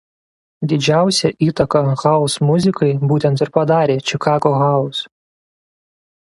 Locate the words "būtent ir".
3.13-3.53